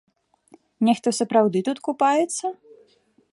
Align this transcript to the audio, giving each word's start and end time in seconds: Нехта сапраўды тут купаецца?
Нехта 0.87 1.13
сапраўды 1.19 1.61
тут 1.67 1.77
купаецца? 1.89 2.45